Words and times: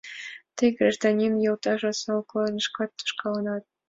Тый, 0.55 0.69
гражданин 0.79 1.33
йолташ, 1.45 1.81
осал 1.89 2.21
корныш 2.31 2.67
тошкалынат. 2.97 3.63